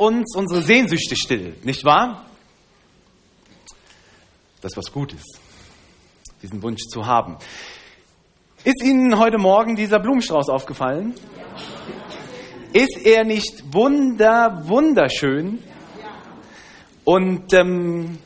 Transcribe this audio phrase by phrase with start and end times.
[0.00, 2.24] uns unsere Sehnsüchte stillt, nicht wahr?
[4.62, 5.22] Das ist was Gutes,
[6.42, 7.36] diesen Wunsch zu haben.
[8.64, 11.14] Ist Ihnen heute Morgen dieser Blumenstrauß aufgefallen?
[12.72, 15.58] Ist er nicht wunder, wunderschön?
[17.04, 18.18] Und ähm,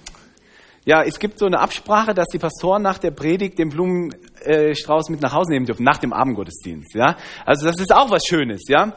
[0.84, 5.22] ja, es gibt so eine Absprache, dass die Pastoren nach der Predigt den Blumenstrauß mit
[5.22, 6.94] nach Hause nehmen dürfen, nach dem Abendgottesdienst.
[6.94, 7.16] Ja,
[7.46, 8.62] also das ist auch was Schönes.
[8.68, 8.92] Ja,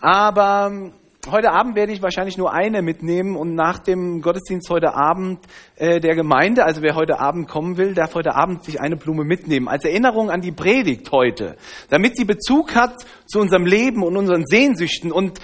[0.00, 0.90] aber
[1.30, 5.40] heute Abend werde ich wahrscheinlich nur eine mitnehmen und nach dem Gottesdienst heute Abend
[5.76, 9.24] äh, der Gemeinde, also wer heute Abend kommen will, darf heute Abend sich eine Blume
[9.24, 11.56] mitnehmen als Erinnerung an die Predigt heute,
[11.90, 15.40] damit sie Bezug hat zu unserem Leben und unseren Sehnsüchten und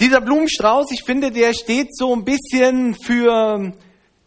[0.00, 3.72] dieser Blumenstrauß, ich finde, der steht so ein bisschen für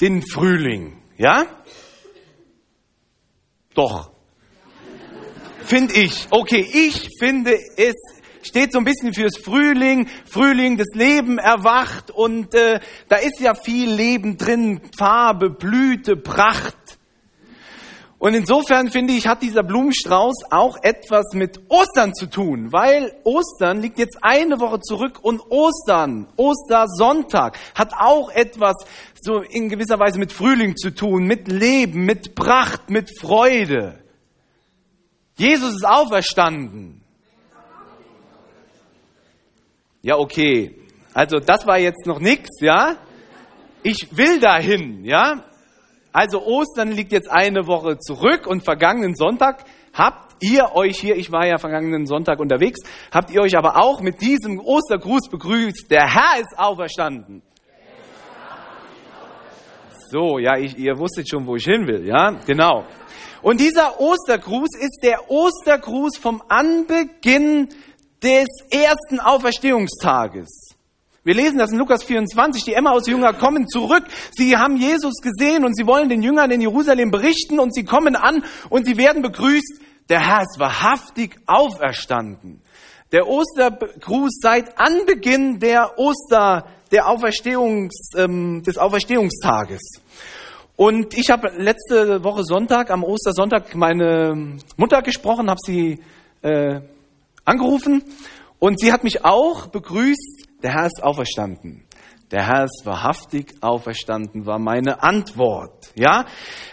[0.02, 1.46] den Frühling, ja?
[3.74, 4.12] Doch.
[5.64, 6.28] Finde ich.
[6.30, 7.96] Okay, ich finde, es
[8.42, 13.56] steht so ein bisschen fürs Frühling, Frühling, das Leben erwacht und äh, da ist ja
[13.56, 16.76] viel Leben drin, Farbe, Blüte, Pracht.
[18.22, 23.82] Und insofern finde ich, hat dieser Blumenstrauß auch etwas mit Ostern zu tun, weil Ostern
[23.82, 28.76] liegt jetzt eine Woche zurück und Ostern, Ostersonntag, hat auch etwas
[29.20, 34.04] so in gewisser Weise mit Frühling zu tun, mit Leben, mit Pracht, mit Freude.
[35.36, 37.01] Jesus ist auferstanden.
[40.02, 40.76] Ja, okay.
[41.14, 42.96] Also das war jetzt noch nichts, ja?
[43.84, 45.44] Ich will dahin, ja?
[46.14, 49.64] Also Ostern liegt jetzt eine Woche zurück und vergangenen Sonntag
[49.94, 52.80] habt ihr euch hier, ich war ja vergangenen Sonntag unterwegs,
[53.12, 55.90] habt ihr euch aber auch mit diesem Ostergruß begrüßt.
[55.90, 57.44] Der Herr ist auferstanden.
[60.10, 62.86] So, ja, ich, ihr wusstet schon, wo ich hin will, ja, genau.
[63.42, 67.70] Und dieser Ostergruß ist der Ostergruß vom Anbeginn
[68.22, 70.76] des ersten Auferstehungstages.
[71.24, 72.64] Wir lesen das in Lukas 24.
[72.64, 74.04] Die Emmaus-Jünger kommen zurück.
[74.32, 78.16] Sie haben Jesus gesehen und sie wollen den Jüngern in Jerusalem berichten und sie kommen
[78.16, 79.82] an und sie werden begrüßt.
[80.10, 82.62] Der Herr ist wahrhaftig auferstanden.
[83.12, 90.02] Der Ostergruß seit Anbeginn der Oster, der Auferstehungs, ähm, des Auferstehungstages.
[90.76, 96.00] Und ich habe letzte Woche Sonntag, am Ostersonntag, meine Mutter gesprochen, habe sie
[96.42, 96.82] äh,
[97.52, 98.04] angerufen
[98.60, 101.86] und sie hat mich auch begrüßt der Herr ist auferstanden.
[102.30, 105.92] Der Herr ist wahrhaftig auferstanden, war meine Antwort.
[105.96, 106.26] Ja?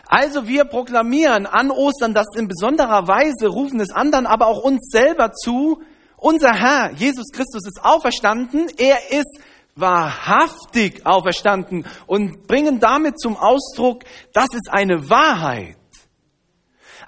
[0.06, 4.88] Also wir proklamieren an Ostern das in besonderer Weise, rufen es anderen, aber auch uns
[4.91, 5.83] selber zu.
[6.17, 8.69] Unser Herr, Jesus Christus, ist auferstanden.
[8.77, 9.41] Er ist
[9.75, 15.78] wahrhaftig auferstanden und bringen damit zum Ausdruck, das ist eine Wahrheit.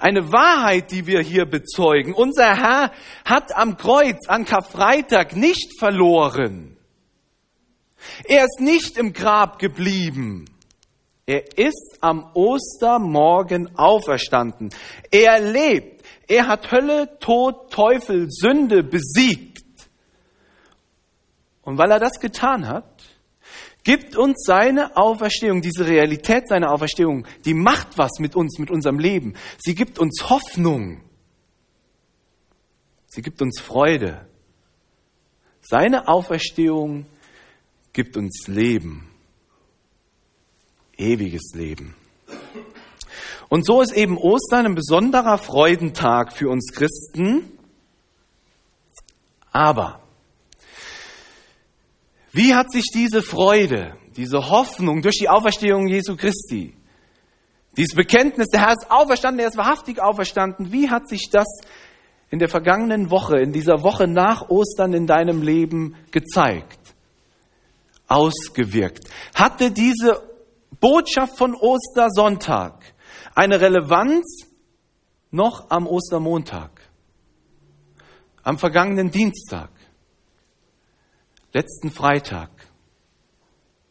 [0.00, 2.14] Eine Wahrheit, die wir hier bezeugen.
[2.14, 2.90] Unser Herr
[3.24, 6.78] hat am Kreuz, an Karfreitag nicht verloren.
[8.24, 10.46] Er ist nicht im Grab geblieben.
[11.26, 14.70] Er ist am Ostermorgen auferstanden.
[15.10, 16.02] Er lebt.
[16.26, 19.60] Er hat Hölle, Tod, Teufel, Sünde besiegt.
[21.62, 22.99] Und weil er das getan hat,
[23.84, 28.98] gibt uns seine Auferstehung, diese Realität seiner Auferstehung, die macht was mit uns, mit unserem
[28.98, 29.34] Leben.
[29.58, 31.00] Sie gibt uns Hoffnung.
[33.06, 34.26] Sie gibt uns Freude.
[35.62, 37.06] Seine Auferstehung
[37.92, 39.08] gibt uns Leben.
[40.96, 41.94] Ewiges Leben.
[43.48, 47.58] Und so ist eben Ostern ein besonderer Freudentag für uns Christen.
[49.50, 50.00] Aber
[52.32, 56.76] wie hat sich diese Freude, diese Hoffnung durch die Auferstehung Jesu Christi,
[57.76, 61.46] dieses Bekenntnis, der Herr ist auferstanden, er ist wahrhaftig auferstanden, wie hat sich das
[62.28, 66.78] in der vergangenen Woche, in dieser Woche nach Ostern in deinem Leben gezeigt,
[68.08, 69.08] ausgewirkt?
[69.34, 70.20] Hatte diese
[70.80, 72.94] Botschaft von Ostersonntag
[73.34, 74.46] eine Relevanz
[75.30, 76.80] noch am Ostermontag,
[78.42, 79.70] am vergangenen Dienstag?
[81.52, 82.50] Letzten Freitag,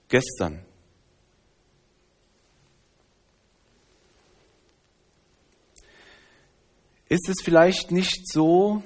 [0.07, 0.63] gestern.
[7.07, 8.83] Ist es vielleicht nicht so,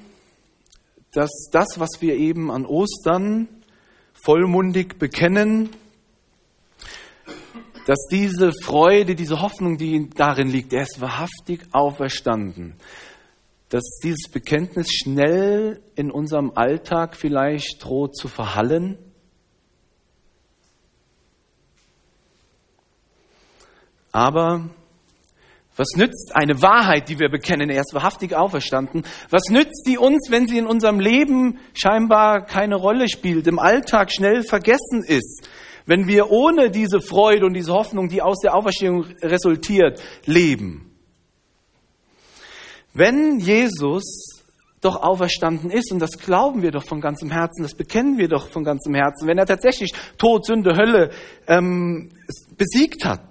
[1.11, 3.47] dass das, was wir eben an Ostern
[4.23, 5.69] vollmundig bekennen,
[7.85, 12.75] dass diese Freude, diese Hoffnung, die darin liegt, er ist wahrhaftig auferstanden,
[13.73, 18.99] dass dieses Bekenntnis schnell in unserem Alltag vielleicht droht zu verhallen?
[24.11, 24.69] Aber
[25.75, 29.07] Was nützt eine Wahrheit, die wir bekennen, er ist wahrhaftig auferstanden?
[29.31, 34.11] Was nützt die uns, wenn sie in unserem Leben scheinbar keine Rolle spielt, im Alltag
[34.11, 35.49] schnell vergessen ist?
[35.87, 40.92] Wenn wir ohne diese Freude und diese Hoffnung, die aus der Auferstehung resultiert, leben?
[42.93, 44.43] Wenn Jesus
[44.81, 48.49] doch auferstanden ist, und das glauben wir doch von ganzem Herzen, das bekennen wir doch
[48.49, 51.11] von ganzem Herzen, wenn er tatsächlich Tod, Sünde, Hölle
[51.47, 52.09] ähm,
[52.57, 53.23] besiegt hat,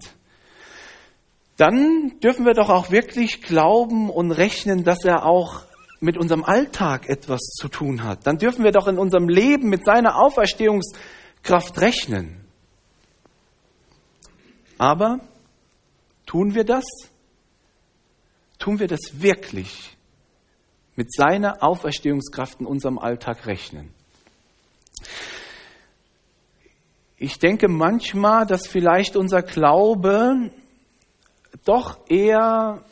[1.56, 5.62] dann dürfen wir doch auch wirklich glauben und rechnen, dass er auch
[6.00, 8.26] mit unserem Alltag etwas zu tun hat.
[8.26, 12.40] Dann dürfen wir doch in unserem Leben mit seiner Auferstehungskraft rechnen.
[14.78, 15.20] Aber
[16.26, 16.84] tun wir das?
[18.62, 19.96] Tun wir das wirklich?
[20.94, 23.92] Mit seiner Auferstehungskraft in unserem Alltag rechnen?
[27.16, 30.52] Ich denke manchmal, dass vielleicht unser Glaube
[31.64, 32.84] doch eher,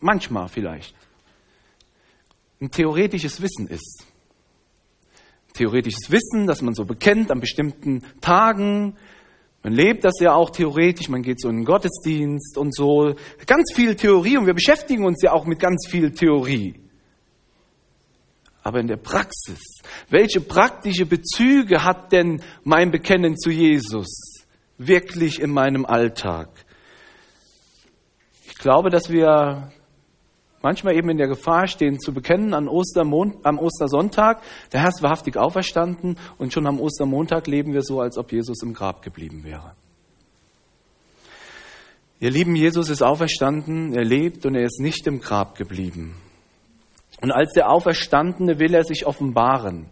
[0.00, 0.96] manchmal vielleicht,
[2.60, 4.04] ein theoretisches Wissen ist.
[5.52, 8.96] Theoretisches Wissen, das man so bekennt an bestimmten Tagen.
[9.62, 13.14] Man lebt das ja auch theoretisch, man geht so in den Gottesdienst und so.
[13.46, 16.80] Ganz viel Theorie und wir beschäftigen uns ja auch mit ganz viel Theorie.
[18.64, 19.60] Aber in der Praxis,
[20.08, 24.44] welche praktische Bezüge hat denn mein Bekennen zu Jesus
[24.78, 26.48] wirklich in meinem Alltag?
[28.62, 29.72] glaube, dass wir
[30.62, 34.42] manchmal eben in der Gefahr stehen, zu bekennen an Ostermond, am Ostersonntag,
[34.72, 38.62] der Herr ist wahrhaftig auferstanden und schon am Ostermontag leben wir so, als ob Jesus
[38.62, 39.72] im Grab geblieben wäre.
[42.20, 46.14] Ihr lieben, Jesus ist auferstanden, er lebt und er ist nicht im Grab geblieben.
[47.20, 49.86] Und als der Auferstandene will er sich offenbaren.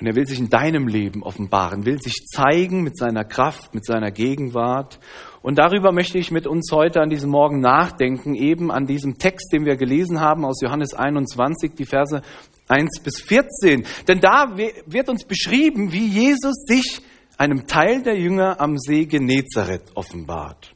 [0.00, 3.84] Und er will sich in deinem Leben offenbaren, will sich zeigen mit seiner Kraft, mit
[3.84, 4.98] seiner Gegenwart.
[5.42, 9.52] Und darüber möchte ich mit uns heute an diesem Morgen nachdenken, eben an diesem Text,
[9.52, 12.22] den wir gelesen haben aus Johannes 21, die Verse
[12.68, 13.84] 1 bis 14.
[14.06, 17.00] Denn da wird uns beschrieben, wie Jesus sich
[17.38, 20.74] einem Teil der Jünger am See Genezareth offenbart.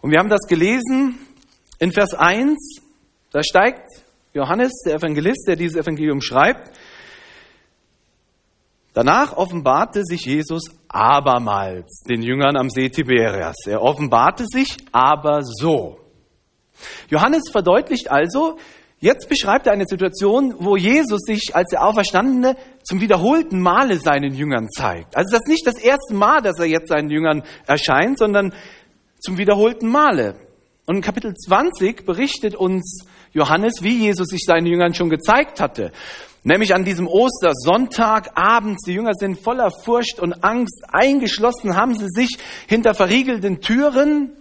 [0.00, 1.18] Und wir haben das gelesen
[1.78, 2.80] in Vers 1,
[3.30, 3.86] da steigt
[4.32, 6.70] Johannes, der Evangelist, der dieses Evangelium schreibt,
[8.92, 13.54] Danach offenbarte sich Jesus abermals den Jüngern am See Tiberias.
[13.66, 15.98] Er offenbarte sich aber so.
[17.08, 18.58] Johannes verdeutlicht also,
[18.98, 24.34] jetzt beschreibt er eine Situation, wo Jesus sich als der Auferstandene zum wiederholten Male seinen
[24.34, 25.16] Jüngern zeigt.
[25.16, 28.52] Also das ist nicht das erste Mal, dass er jetzt seinen Jüngern erscheint, sondern
[29.20, 30.34] zum wiederholten Male.
[30.86, 35.92] Und in Kapitel 20 berichtet uns Johannes, wie Jesus sich seinen Jüngern schon gezeigt hatte.
[36.42, 42.08] Nämlich an diesem Ostersonntag abends, die Jünger sind voller Furcht und Angst, eingeschlossen haben sie
[42.08, 44.32] sich hinter verriegelten Türen.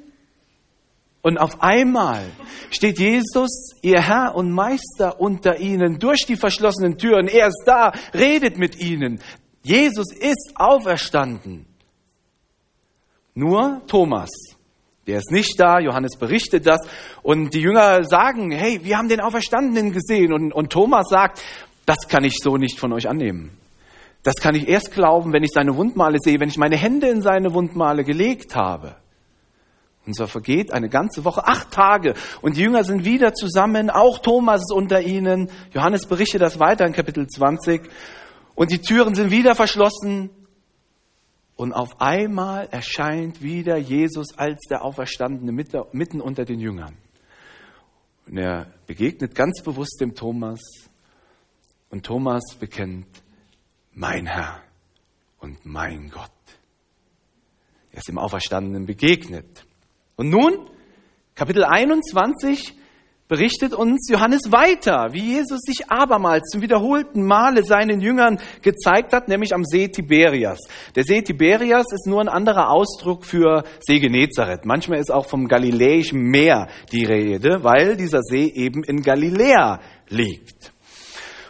[1.21, 2.23] Und auf einmal
[2.71, 7.27] steht Jesus, ihr Herr und Meister, unter ihnen durch die verschlossenen Türen.
[7.27, 9.19] Er ist da, redet mit ihnen.
[9.61, 11.65] Jesus ist auferstanden.
[13.33, 14.29] Nur Thomas,
[15.07, 16.81] der ist nicht da, Johannes berichtet das
[17.23, 21.41] und die Jünger sagen, hey, wir haben den Auferstandenen gesehen und, und Thomas sagt,
[21.85, 23.57] das kann ich so nicht von euch annehmen.
[24.23, 27.21] Das kann ich erst glauben, wenn ich seine Wundmale sehe, wenn ich meine Hände in
[27.21, 28.95] seine Wundmale gelegt habe.
[30.05, 32.15] Und so vergeht eine ganze Woche, acht Tage.
[32.41, 35.49] Und die Jünger sind wieder zusammen, auch Thomas ist unter ihnen.
[35.71, 37.89] Johannes berichtet das weiter in Kapitel 20.
[38.55, 40.31] Und die Türen sind wieder verschlossen.
[41.59, 46.95] Und auf einmal erscheint wieder Jesus als der Auferstandene mitten unter den Jüngern.
[48.25, 50.61] Und er begegnet ganz bewusst dem Thomas
[51.89, 53.07] und Thomas bekennt,
[53.93, 54.61] mein Herr
[55.41, 56.31] und mein Gott.
[57.91, 59.65] Er ist dem Auferstandenen begegnet.
[60.15, 60.69] Und nun,
[61.35, 62.73] Kapitel 21,
[63.29, 69.27] berichtet uns Johannes weiter, wie Jesus sich abermals zum wiederholten Male seinen Jüngern gezeigt hat,
[69.27, 70.59] nämlich am See Tiberias.
[70.95, 74.65] Der See Tiberias ist nur ein anderer Ausdruck für See Genezareth.
[74.65, 80.73] Manchmal ist auch vom Galiläischen Meer die Rede, weil dieser See eben in Galiläa liegt.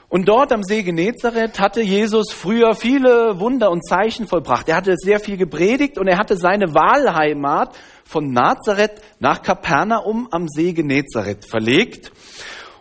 [0.10, 4.68] Und dort am See Genezareth hatte Jesus früher viele Wunder und Zeichen vollbracht.
[4.68, 7.78] Er hatte sehr viel gepredigt und er hatte seine Wahlheimat
[8.10, 12.12] von Nazareth nach Kapernaum am See Genezareth verlegt.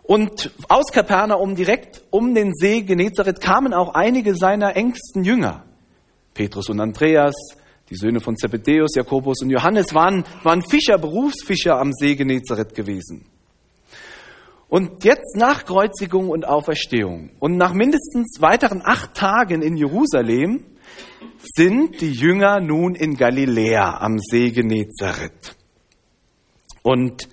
[0.03, 5.65] Und aus Kapernaum direkt um den See Genezareth kamen auch einige seiner engsten Jünger.
[6.33, 7.35] Petrus und Andreas,
[7.91, 13.27] die Söhne von Zebedeus, Jakobus und Johannes waren, waren Fischer, Berufsfischer am See Genezareth gewesen.
[14.71, 20.65] Und jetzt nach Kreuzigung und Auferstehung und nach mindestens weiteren acht Tagen in Jerusalem
[21.55, 25.57] sind die Jünger nun in Galiläa am See Genezareth.
[26.83, 27.29] Und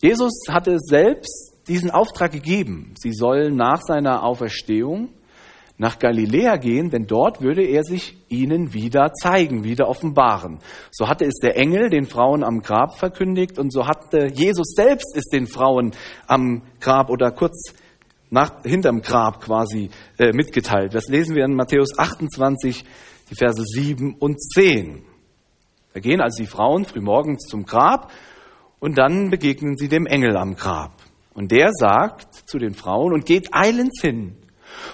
[0.00, 2.94] Jesus hatte selbst diesen Auftrag gegeben.
[2.98, 5.10] Sie sollen nach seiner Auferstehung
[5.78, 10.58] nach Galiläa gehen, denn dort würde er sich ihnen wieder zeigen, wieder offenbaren.
[10.90, 15.14] So hatte es der Engel den Frauen am Grab verkündigt und so hatte Jesus selbst
[15.16, 15.92] es den Frauen
[16.26, 17.74] am Grab oder kurz
[18.30, 20.94] nach, hinterm Grab quasi äh, mitgeteilt.
[20.94, 22.84] Das lesen wir in Matthäus 28,
[23.30, 25.02] die Verse 7 und 10.
[25.94, 28.12] Da gehen also die Frauen frühmorgens zum Grab
[28.80, 31.02] und dann begegnen sie dem Engel am Grab.
[31.34, 34.36] Und der sagt zu den Frauen und geht eilends hin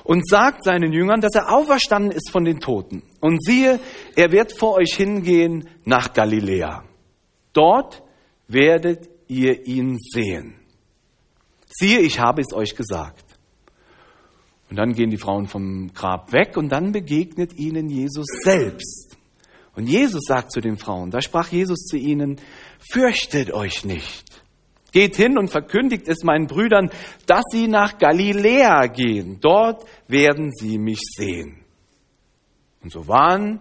[0.04, 3.02] und sagt seinen Jüngern, dass er auferstanden ist von den Toten.
[3.20, 3.80] Und siehe,
[4.16, 6.84] er wird vor euch hingehen nach Galiläa.
[7.52, 8.02] Dort
[8.48, 10.61] werdet ihr ihn sehen.
[11.72, 13.24] Siehe, ich habe es euch gesagt.
[14.70, 19.16] Und dann gehen die Frauen vom Grab weg und dann begegnet ihnen Jesus selbst.
[19.74, 22.38] Und Jesus sagt zu den Frauen, da sprach Jesus zu ihnen,
[22.90, 24.24] fürchtet euch nicht.
[24.92, 26.90] Geht hin und verkündigt es meinen Brüdern,
[27.26, 29.38] dass sie nach Galiläa gehen.
[29.40, 31.64] Dort werden sie mich sehen.
[32.82, 33.60] Und so waren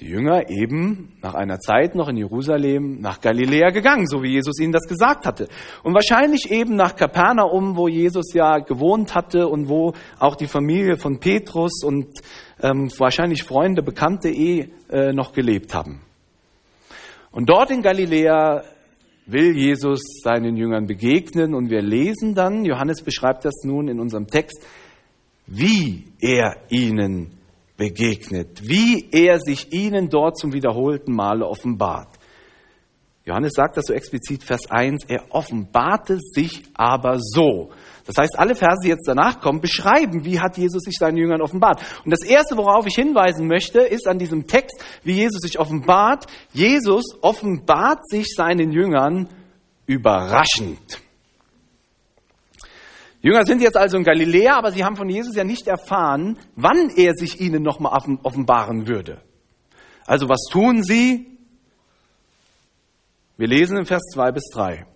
[0.00, 4.58] die Jünger eben nach einer Zeit noch in Jerusalem nach Galiläa gegangen, so wie Jesus
[4.58, 5.48] ihnen das gesagt hatte.
[5.82, 10.96] Und wahrscheinlich eben nach Kapernaum, wo Jesus ja gewohnt hatte und wo auch die Familie
[10.96, 12.06] von Petrus und
[12.62, 16.00] ähm, wahrscheinlich Freunde, Bekannte eh äh, noch gelebt haben.
[17.30, 18.64] Und dort in Galiläa
[19.26, 24.26] will Jesus seinen Jüngern begegnen und wir lesen dann, Johannes beschreibt das nun in unserem
[24.26, 24.66] Text,
[25.46, 27.39] wie er ihnen
[27.80, 32.18] begegnet, wie er sich ihnen dort zum wiederholten Male offenbart.
[33.24, 37.70] Johannes sagt das so explizit, Vers 1, er offenbarte sich aber so.
[38.04, 41.40] Das heißt, alle Verse, die jetzt danach kommen, beschreiben, wie hat Jesus sich seinen Jüngern
[41.40, 41.80] offenbart.
[42.04, 46.26] Und das Erste, worauf ich hinweisen möchte, ist an diesem Text, wie Jesus sich offenbart.
[46.52, 49.26] Jesus offenbart sich seinen Jüngern
[49.86, 51.00] überraschend.
[53.22, 56.38] Die Jünger sind jetzt also in Galiläa, aber sie haben von Jesus ja nicht erfahren,
[56.56, 59.20] wann er sich ihnen nochmal offenbaren würde.
[60.06, 61.38] Also was tun sie?
[63.36, 64.86] Wir lesen in Vers 2 bis 3.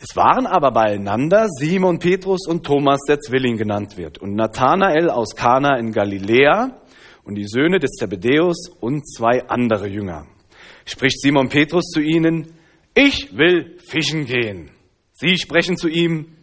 [0.00, 5.34] Es waren aber beieinander Simon Petrus und Thomas, der Zwilling genannt wird, und Nathanael aus
[5.34, 6.78] Kana in Galiläa
[7.24, 10.26] und die Söhne des Zebedäus und zwei andere Jünger.
[10.84, 12.52] Spricht Simon Petrus zu ihnen,
[12.94, 14.70] ich will fischen gehen.
[15.12, 16.36] Sie sprechen zu ihm,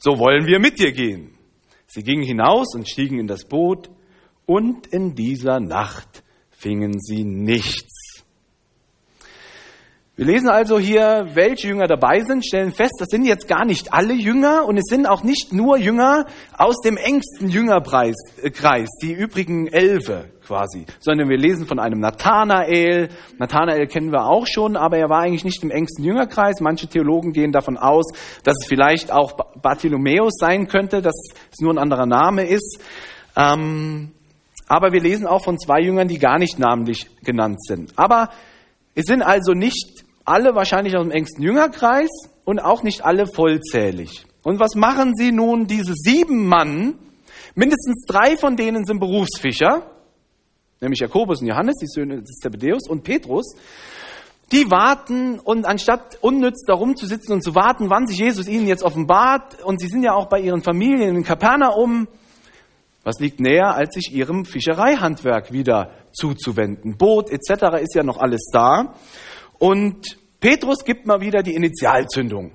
[0.00, 1.38] so wollen wir mit dir gehen.
[1.86, 3.90] Sie gingen hinaus und stiegen in das Boot,
[4.46, 7.99] und in dieser Nacht fingen sie nichts.
[10.20, 13.94] Wir lesen also hier, welche Jünger dabei sind, stellen fest, das sind jetzt gar nicht
[13.94, 16.26] alle Jünger und es sind auch nicht nur Jünger
[16.58, 18.50] aus dem engsten Jüngerkreis, äh,
[19.02, 23.08] die übrigen Elfe quasi, sondern wir lesen von einem Nathanael.
[23.38, 26.60] Nathanael kennen wir auch schon, aber er war eigentlich nicht im engsten Jüngerkreis.
[26.60, 28.12] Manche Theologen gehen davon aus,
[28.44, 31.14] dass es vielleicht auch Bartholomäus sein könnte, dass
[31.50, 32.78] es nur ein anderer Name ist.
[33.36, 34.10] Ähm,
[34.68, 37.94] aber wir lesen auch von zwei Jüngern, die gar nicht namentlich genannt sind.
[37.96, 38.28] Aber
[38.94, 42.08] es sind also nicht alle wahrscheinlich aus dem engsten Jüngerkreis
[42.44, 44.24] und auch nicht alle vollzählig.
[44.42, 46.94] Und was machen sie nun, diese sieben Mann?
[47.54, 49.90] Mindestens drei von denen sind Berufsfischer,
[50.80, 53.56] nämlich Jakobus und Johannes, die Söhne des Zebedäus und Petrus.
[54.52, 58.66] Die warten und anstatt unnütz darum zu sitzen und zu warten, wann sich Jesus ihnen
[58.66, 62.08] jetzt offenbart, und sie sind ja auch bei ihren Familien in Kapernaum,
[63.02, 66.96] was liegt näher, als sich ihrem Fischereihandwerk wieder zuzuwenden?
[66.96, 67.82] Boot etc.
[67.82, 68.94] ist ja noch alles da.
[69.60, 72.52] Und Petrus gibt mal wieder die Initialzündung.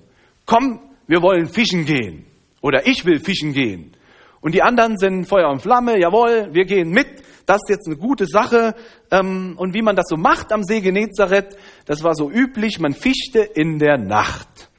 [0.47, 2.25] Komm, wir wollen fischen gehen.
[2.61, 3.95] Oder ich will fischen gehen.
[4.41, 7.07] Und die anderen sind Feuer und Flamme, jawohl, wir gehen mit.
[7.45, 8.73] Das ist jetzt eine gute Sache.
[9.11, 12.93] Ähm, und wie man das so macht am See Genezareth, das war so üblich, man
[12.93, 14.71] fischte in der Nacht.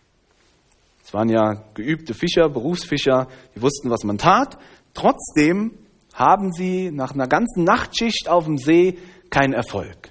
[1.05, 4.59] Es waren ja geübte Fischer, Berufsfischer, die wussten, was man tat.
[4.95, 5.79] Trotzdem
[6.13, 8.99] haben sie nach einer ganzen Nachtschicht auf dem See
[9.31, 10.06] keinen Erfolg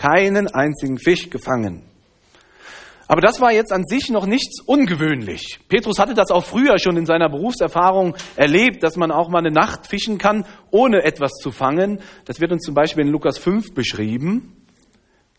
[0.00, 1.82] keinen einzigen Fisch gefangen.
[3.06, 5.58] Aber das war jetzt an sich noch nichts ungewöhnlich.
[5.68, 9.50] Petrus hatte das auch früher schon in seiner Berufserfahrung erlebt, dass man auch mal eine
[9.50, 12.00] Nacht fischen kann, ohne etwas zu fangen.
[12.24, 14.64] Das wird uns zum Beispiel in Lukas 5 beschrieben.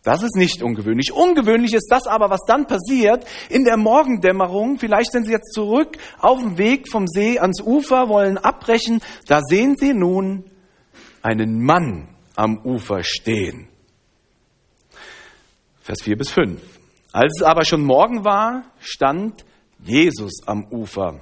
[0.03, 1.11] Das ist nicht ungewöhnlich.
[1.11, 4.77] Ungewöhnlich ist das aber, was dann passiert in der Morgendämmerung.
[4.77, 9.01] Vielleicht sind Sie jetzt zurück auf dem Weg vom See ans Ufer, wollen abbrechen.
[9.27, 10.43] Da sehen Sie nun
[11.21, 13.70] einen Mann am Ufer stehen.
[15.91, 16.61] Vers 4 bis 5.
[17.11, 19.43] Als es aber schon Morgen war, stand
[19.83, 21.19] Jesus am Ufer.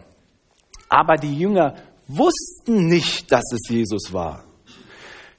[0.87, 1.73] Aber die Jünger
[2.07, 4.43] wussten nicht, dass es Jesus war.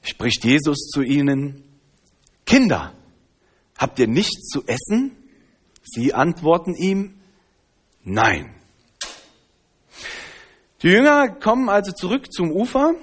[0.02, 1.62] Spricht Jesus zu ihnen,
[2.44, 2.92] Kinder,
[3.78, 5.16] habt ihr nichts zu essen?
[5.84, 7.20] Sie antworten ihm,
[8.02, 8.52] nein.
[10.82, 12.94] Die Jünger kommen also zurück zum Ufer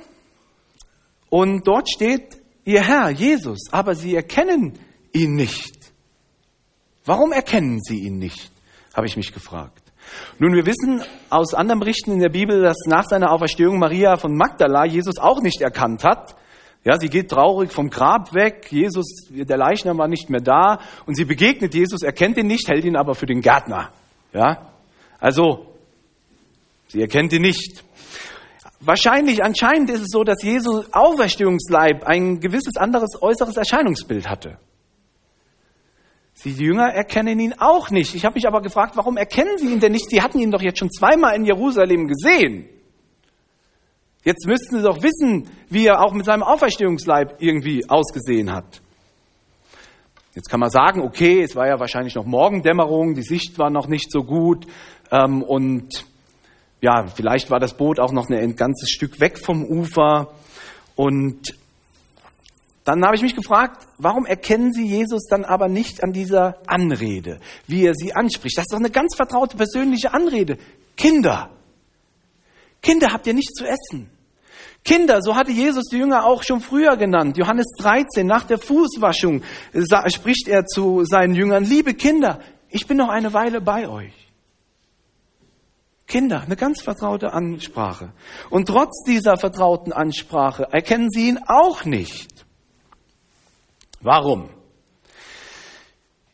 [1.29, 4.77] und dort steht ihr Herr, Jesus, aber sie erkennen
[5.13, 5.76] ihn nicht.
[7.07, 8.51] Warum erkennen sie ihn nicht?
[8.97, 9.83] habe ich mich gefragt.
[10.39, 14.35] Nun, wir wissen aus anderen Berichten in der Bibel, dass nach seiner Auferstehung Maria von
[14.35, 16.35] Magdala Jesus auch nicht erkannt hat.
[16.83, 18.71] Ja, sie geht traurig vom Grab weg.
[18.71, 22.85] Jesus, der Leichnam war nicht mehr da und sie begegnet Jesus, erkennt ihn nicht, hält
[22.85, 23.91] ihn aber für den Gärtner.
[24.33, 24.71] Ja,
[25.19, 25.75] also
[26.87, 27.83] sie erkennt ihn nicht.
[28.79, 34.57] Wahrscheinlich, anscheinend ist es so, dass Jesus Auferstehungsleib ein gewisses anderes äußeres Erscheinungsbild hatte.
[36.43, 38.13] Die Jünger erkennen ihn auch nicht.
[38.15, 40.09] Ich habe mich aber gefragt, warum erkennen sie ihn denn nicht?
[40.09, 42.69] Sie hatten ihn doch jetzt schon zweimal in Jerusalem gesehen.
[44.23, 48.81] Jetzt müssten sie doch wissen, wie er auch mit seinem Auferstehungsleib irgendwie ausgesehen hat.
[50.35, 53.87] Jetzt kann man sagen, okay, es war ja wahrscheinlich noch Morgendämmerung, die Sicht war noch
[53.87, 54.67] nicht so gut
[55.11, 56.05] ähm, und
[56.81, 60.33] ja, vielleicht war das Boot auch noch ein ganzes Stück weg vom Ufer
[60.95, 61.57] und
[62.87, 67.39] dann habe ich mich gefragt, warum erkennen Sie Jesus dann aber nicht an dieser Anrede,
[67.67, 68.57] wie er sie anspricht?
[68.57, 70.57] Das ist doch eine ganz vertraute persönliche Anrede.
[70.95, 71.49] Kinder,
[72.81, 74.09] Kinder habt ihr nicht zu essen.
[74.85, 77.37] Kinder, so hatte Jesus die Jünger auch schon früher genannt.
[77.37, 79.43] Johannes 13, nach der Fußwaschung
[80.07, 82.39] spricht er zu seinen Jüngern, liebe Kinder,
[82.69, 84.13] ich bin noch eine Weile bei euch.
[86.07, 88.13] Kinder, eine ganz vertraute Ansprache.
[88.49, 92.36] Und trotz dieser vertrauten Ansprache erkennen sie ihn auch nicht.
[94.01, 94.49] Warum?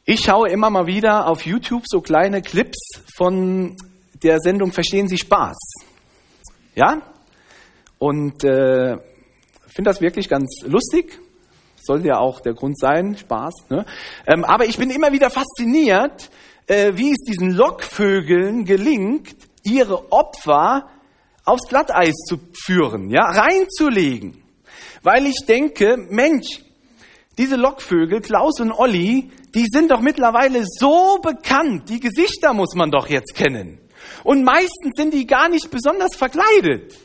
[0.03, 2.77] Ich schaue immer mal wieder auf YouTube so kleine Clips
[3.15, 3.77] von
[4.22, 5.58] der Sendung Verstehen Sie Spaß.
[6.75, 7.01] Ja?
[8.00, 8.98] Und äh,
[9.67, 11.20] finde das wirklich ganz lustig.
[11.82, 13.53] Soll ja auch der Grund sein, Spaß.
[13.70, 13.86] Ne?
[14.27, 16.29] Ähm, aber ich bin immer wieder fasziniert,
[16.67, 20.89] äh, wie es diesen Lockvögeln gelingt, ihre Opfer
[21.46, 24.43] aufs Glatteis zu führen, ja, reinzulegen.
[25.01, 26.62] Weil ich denke, Mensch,
[27.37, 31.89] diese Lockvögel, Klaus und Olli, die sind doch mittlerweile so bekannt.
[31.89, 33.79] Die Gesichter muss man doch jetzt kennen.
[34.24, 36.96] Und meistens sind die gar nicht besonders verkleidet.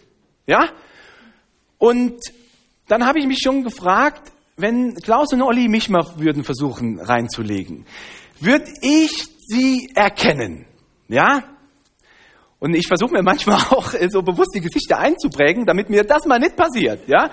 [0.46, 0.68] Ja?
[1.78, 2.20] Und
[2.88, 7.86] dann habe ich mich schon gefragt, wenn Klaus und Olli mich mal würden versuchen reinzulegen,
[8.40, 9.12] würde ich
[9.46, 10.66] sie erkennen?
[11.08, 11.44] Ja?
[12.58, 16.38] Und ich versuche mir manchmal auch so bewusst die Gesichter einzuprägen, damit mir das mal
[16.38, 17.06] nicht passiert.
[17.08, 17.30] Ja?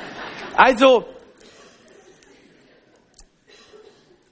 [0.55, 1.05] Also,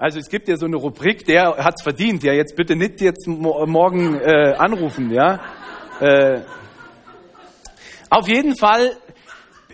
[0.03, 2.23] Also es gibt ja so eine Rubrik, der hat's verdient.
[2.23, 5.11] Ja, jetzt bitte nicht jetzt morgen äh, anrufen.
[5.11, 5.39] Ja.
[6.01, 6.41] Äh,
[8.09, 8.97] auf jeden Fall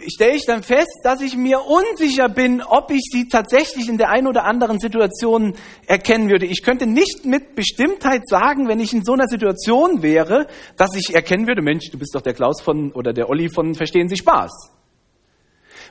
[0.06, 4.12] stelle ich dann fest, dass ich mir unsicher bin, ob ich sie tatsächlich in der
[4.12, 5.56] einen oder anderen Situation
[5.88, 6.46] erkennen würde.
[6.46, 10.46] Ich könnte nicht mit Bestimmtheit sagen, wenn ich in so einer Situation wäre,
[10.78, 13.74] dass ich erkennen würde, Mensch, du bist doch der Klaus von oder der Olli von
[13.74, 14.52] Verstehen Sie Spaß.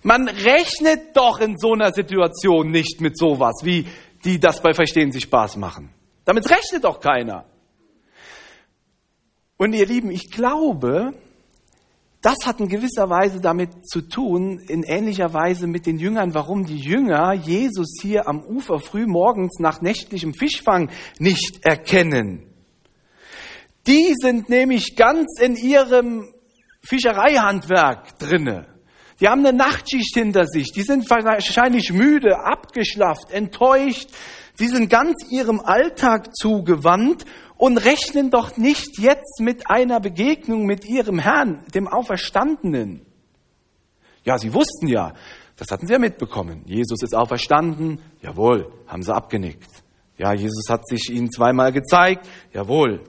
[0.05, 3.85] Man rechnet doch in so einer Situation nicht mit sowas wie
[4.25, 5.91] die das bei Verstehen sich Spaß machen.
[6.25, 7.45] Damit rechnet doch keiner.
[9.57, 11.15] Und ihr Lieben, ich glaube,
[12.21, 16.65] das hat in gewisser Weise damit zu tun, in ähnlicher Weise mit den Jüngern, warum
[16.65, 22.45] die Jünger Jesus hier am Ufer früh morgens nach nächtlichem Fischfang nicht erkennen.
[23.87, 26.35] Die sind nämlich ganz in ihrem
[26.83, 28.67] Fischereihandwerk drinne.
[29.21, 30.73] Die haben eine Nachtschicht hinter sich.
[30.73, 34.11] Die sind wahrscheinlich müde, abgeschlafft, enttäuscht.
[34.55, 37.25] Sie sind ganz ihrem Alltag zugewandt
[37.57, 43.05] und rechnen doch nicht jetzt mit einer Begegnung mit ihrem Herrn, dem Auferstandenen.
[44.25, 45.15] Ja, sie wussten ja,
[45.57, 46.63] das hatten sie ja mitbekommen.
[46.67, 48.01] Jesus ist auferstanden.
[48.23, 49.71] Jawohl, haben sie abgenickt.
[50.17, 52.29] Ja, Jesus hat sich ihnen zweimal gezeigt.
[52.53, 53.03] Jawohl,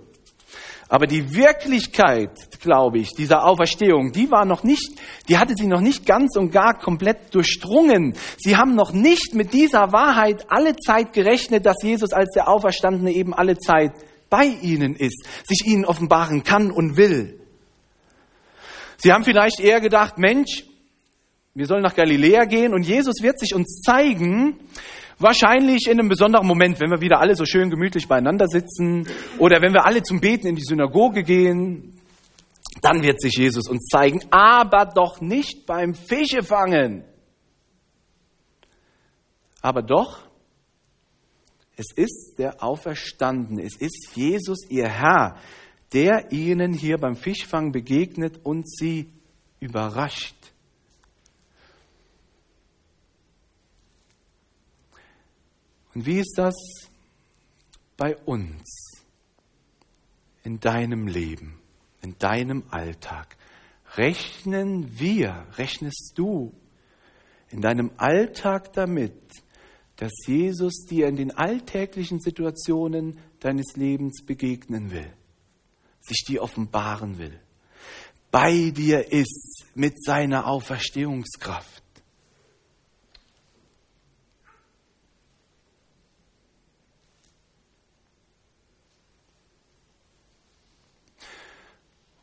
[0.90, 5.00] aber die Wirklichkeit, glaube ich, dieser Auferstehung, die war noch nicht,
[5.30, 8.16] die hatte sie noch nicht ganz und gar komplett durchdrungen.
[8.38, 13.12] Sie haben noch nicht mit dieser Wahrheit alle Zeit gerechnet, dass Jesus als der Auferstandene
[13.12, 13.92] eben alle Zeit
[14.32, 17.40] bei ihnen ist, sich ihnen offenbaren kann und will.
[18.98, 20.66] Sie haben vielleicht eher gedacht, Mensch,
[21.54, 24.60] wir sollen nach Galiläa gehen und Jesus wird sich uns zeigen,
[25.20, 29.06] Wahrscheinlich in einem besonderen Moment, wenn wir wieder alle so schön gemütlich beieinander sitzen
[29.38, 32.00] oder wenn wir alle zum Beten in die Synagoge gehen,
[32.82, 37.04] dann wird sich Jesus uns zeigen, aber doch nicht beim Fischefangen.
[39.62, 40.20] Aber doch,
[41.76, 45.36] es ist der Auferstandene, es ist Jesus, ihr Herr,
[45.92, 49.12] der ihnen hier beim Fischfang begegnet und sie
[49.60, 50.39] überrascht.
[55.94, 56.56] Und wie ist das
[57.98, 58.90] bei uns?
[60.44, 61.60] in deinem Leben,
[62.02, 63.38] in deinem Alltag?
[63.96, 66.54] Rechnen wir, rechnest du
[67.52, 69.14] in deinem Alltag damit,
[69.96, 75.12] dass Jesus dir in den alltäglichen Situationen deines Lebens begegnen will,
[76.02, 77.40] sich dir offenbaren will,
[78.32, 81.79] bei dir ist mit seiner Auferstehungskraft.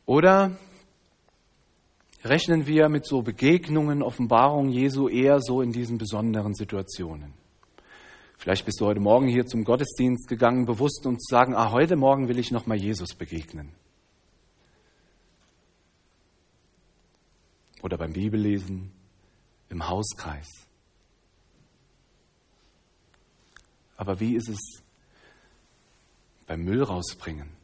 [0.07, 0.57] Oder
[2.23, 7.33] rechnen wir mit so Begegnungen, Offenbarungen Jesu eher so in diesen besonderen Situationen?
[8.37, 11.97] Vielleicht bist du heute Morgen hier zum Gottesdienst gegangen, bewusst, um zu sagen, ah, heute
[11.97, 13.73] Morgen will ich nochmal Jesus begegnen.
[17.83, 18.93] Oder beim Bibellesen,
[19.67, 20.47] im Hauskreis.
[23.97, 24.83] Aber wie ist es
[26.45, 27.56] beim Müll rausbringen?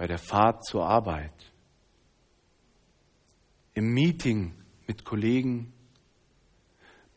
[0.00, 1.52] Bei der Fahrt zur Arbeit?
[3.74, 4.54] Im Meeting
[4.86, 5.74] mit Kollegen?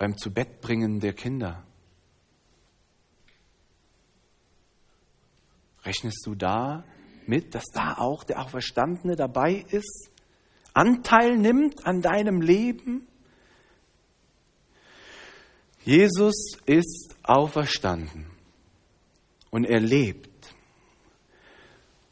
[0.03, 1.63] beim Zubettbringen der Kinder?
[5.85, 6.83] Rechnest du da
[7.25, 10.11] mit, dass da auch der Auferstandene dabei ist,
[10.73, 13.07] Anteil nimmt an deinem Leben?
[15.85, 18.25] Jesus ist auferstanden
[19.51, 20.32] und er lebt.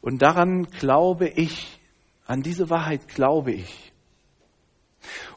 [0.02, 1.80] Und daran glaube ich,
[2.26, 3.92] an diese Wahrheit glaube ich.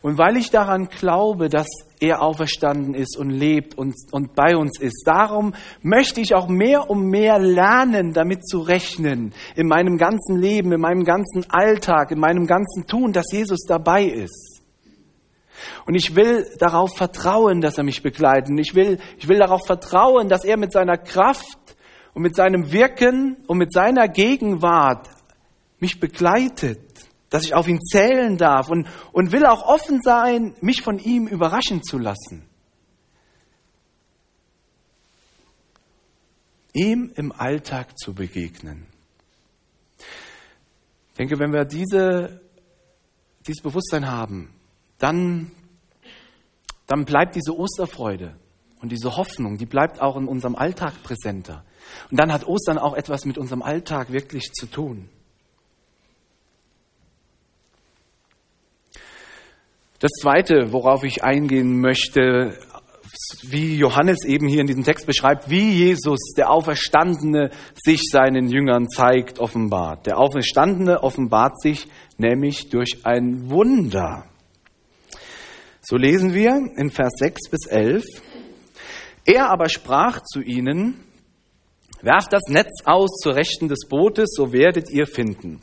[0.02, 1.68] Und weil ich daran glaube, dass
[2.00, 6.90] er auferstanden ist und lebt und, und bei uns ist, darum möchte ich auch mehr
[6.90, 12.20] und mehr lernen, damit zu rechnen, in meinem ganzen Leben, in meinem ganzen Alltag, in
[12.20, 14.62] meinem ganzen Tun, dass Jesus dabei ist.
[15.88, 18.52] Und ich will darauf vertrauen, dass er mich begleitet.
[18.60, 21.58] Ich will, ich will darauf vertrauen, dass er mit seiner Kraft
[22.16, 25.08] und mit seinem Wirken und mit seiner Gegenwart
[25.80, 26.80] mich begleitet
[27.36, 31.28] dass ich auf ihn zählen darf und, und will auch offen sein, mich von ihm
[31.28, 32.48] überraschen zu lassen.
[36.72, 38.88] Ihm im Alltag zu begegnen.
[41.10, 42.40] Ich denke, wenn wir diese,
[43.46, 44.54] dieses Bewusstsein haben,
[44.98, 45.52] dann,
[46.88, 48.38] dann bleibt diese Osterfreude
[48.82, 51.64] und diese Hoffnung, die bleibt auch in unserem Alltag präsenter.
[52.12, 55.10] Und dann hat Ostern auch etwas mit unserem Alltag wirklich zu tun.
[60.00, 62.60] Das Zweite, worauf ich eingehen möchte,
[63.44, 68.90] wie Johannes eben hier in diesem Text beschreibt, wie Jesus, der Auferstandene, sich seinen Jüngern
[68.90, 70.06] zeigt, offenbart.
[70.06, 74.26] Der Auferstandene offenbart sich nämlich durch ein Wunder.
[75.82, 78.04] So lesen wir in Vers 6 bis 11.
[79.26, 81.00] Er aber sprach zu ihnen,
[82.02, 85.60] werft das Netz aus zur Rechten des Bootes, so werdet ihr finden.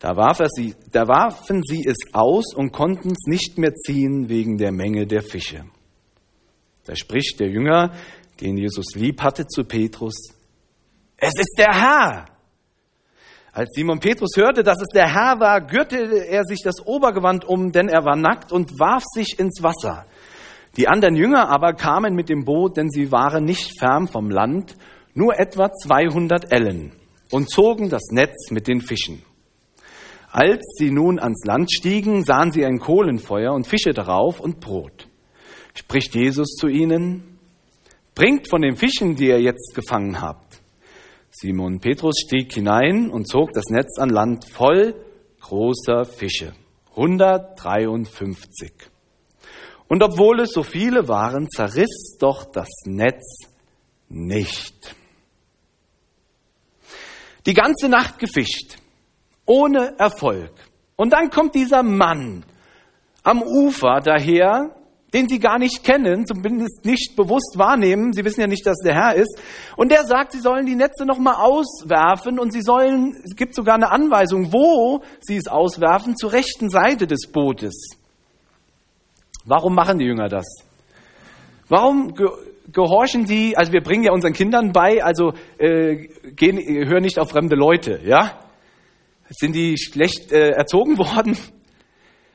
[0.00, 4.58] Da, warf sie, da warfen sie es aus und konnten es nicht mehr ziehen wegen
[4.58, 5.64] der Menge der Fische.
[6.84, 7.94] Da spricht der Jünger,
[8.40, 10.38] den Jesus lieb hatte, zu Petrus,
[11.18, 12.26] es ist der Herr.
[13.52, 17.72] Als Simon Petrus hörte, dass es der Herr war, gürtete er sich das Obergewand um,
[17.72, 20.06] denn er war nackt und warf sich ins Wasser.
[20.78, 24.76] Die anderen Jünger aber kamen mit dem Boot, denn sie waren nicht fern vom Land,
[25.12, 26.92] nur etwa 200 Ellen,
[27.32, 29.24] und zogen das Netz mit den Fischen.
[30.30, 35.08] Als sie nun ans Land stiegen, sahen sie ein Kohlenfeuer und Fische darauf und Brot.
[35.74, 37.40] Spricht Jesus zu ihnen,
[38.14, 40.60] bringt von den Fischen, die ihr jetzt gefangen habt.
[41.30, 44.94] Simon Petrus stieg hinein und zog das Netz an Land voll
[45.40, 46.52] großer Fische.
[46.90, 48.72] 153.
[49.88, 53.48] Und obwohl es so viele waren, zerriss doch das Netz
[54.08, 54.94] nicht.
[57.46, 58.76] Die ganze Nacht gefischt
[59.48, 60.52] ohne Erfolg.
[60.96, 62.44] Und dann kommt dieser Mann
[63.22, 64.74] am Ufer daher,
[65.14, 68.12] den sie gar nicht kennen, zumindest nicht bewusst wahrnehmen.
[68.12, 69.40] Sie wissen ja nicht, dass der Herr ist.
[69.76, 73.76] Und der sagt, sie sollen die Netze nochmal auswerfen und sie sollen, es gibt sogar
[73.76, 77.97] eine Anweisung, wo sie es auswerfen, zur rechten Seite des Bootes.
[79.48, 80.44] Warum machen die Jünger das?
[81.68, 82.14] Warum
[82.70, 87.30] gehorchen die, also wir bringen ja unseren Kindern bei, also äh, gehen, hör nicht auf
[87.30, 88.38] fremde Leute, ja?
[89.30, 91.36] Sind die schlecht äh, erzogen worden?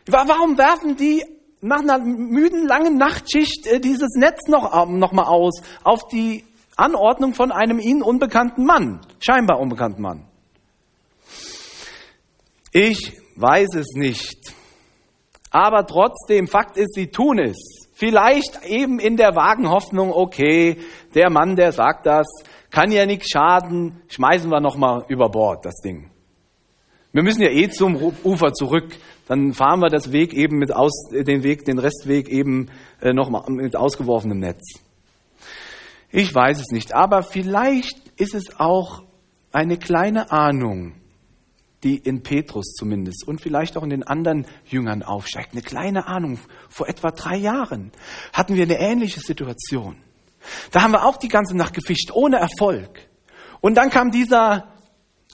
[0.08, 1.24] Warum werfen die
[1.62, 6.44] nach einer müden, langen Nachtschicht äh, dieses Netz noch, äh, noch mal aus auf die
[6.76, 10.26] Anordnung von einem ihnen unbekannten Mann, scheinbar unbekannten Mann?
[12.72, 14.54] Ich weiß es nicht.
[15.54, 17.88] Aber trotzdem, Fakt ist, sie tun es.
[17.94, 20.78] Vielleicht eben in der vagen Hoffnung, okay,
[21.14, 22.26] der Mann, der sagt das,
[22.72, 26.10] kann ja nichts schaden, schmeißen wir nochmal über Bord das Ding.
[27.12, 28.98] Wir müssen ja eh zum Ufer zurück.
[29.28, 33.44] Dann fahren wir das Weg eben mit aus, den Weg, den Restweg eben äh, nochmal
[33.50, 34.80] mit ausgeworfenem Netz.
[36.10, 39.04] Ich weiß es nicht, aber vielleicht ist es auch
[39.52, 40.96] eine kleine Ahnung,
[41.84, 45.54] die in Petrus zumindest und vielleicht auch in den anderen Jüngern aufsteigt.
[45.54, 46.40] Eine kleine Ahnung.
[46.70, 47.92] Vor etwa drei Jahren
[48.32, 49.98] hatten wir eine ähnliche Situation.
[50.72, 53.08] Da haben wir auch die ganze Nacht gefischt, ohne Erfolg.
[53.62, 54.68] Und dann kam dieser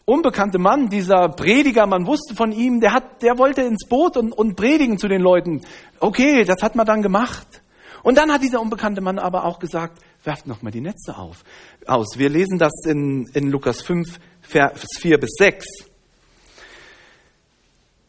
[0.05, 4.31] unbekannte Mann, dieser Prediger, man wusste von ihm, der, hat, der wollte ins Boot und,
[4.31, 5.61] und predigen zu den Leuten.
[5.99, 7.61] Okay, das hat man dann gemacht.
[8.01, 11.43] Und dann hat dieser unbekannte Mann aber auch gesagt, werft nochmal die Netze auf,
[11.85, 12.17] aus.
[12.17, 15.88] Wir lesen das in, in Lukas 5, Vers 4 bis 6.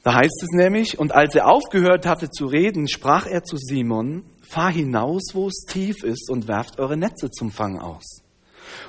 [0.03, 4.25] Da heißt es nämlich, und als er aufgehört hatte zu reden, sprach er zu Simon,
[4.41, 8.23] fahr hinaus, wo es tief ist, und werft eure Netze zum Fang aus.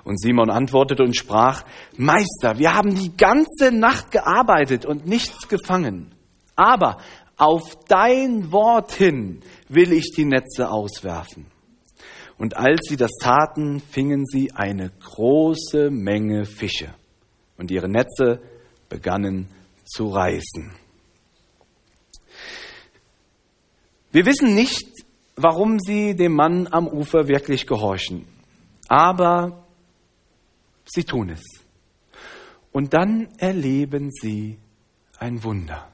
[0.03, 1.63] Und Simon antwortete und sprach,
[1.97, 6.13] Meister, wir haben die ganze Nacht gearbeitet und nichts gefangen.
[6.55, 6.97] Aber
[7.37, 11.47] auf dein Wort hin will ich die Netze auswerfen.
[12.37, 16.93] Und als sie das taten, fingen sie eine große Menge Fische.
[17.57, 18.41] Und ihre Netze
[18.89, 19.47] begannen
[19.85, 20.71] zu reißen.
[24.11, 24.87] Wir wissen nicht,
[25.35, 28.25] warum sie dem Mann am Ufer wirklich gehorchen.
[28.87, 29.61] Aber
[30.93, 31.41] Sie tun es.
[32.71, 34.57] Und dann erleben sie
[35.19, 35.87] ein Wunder.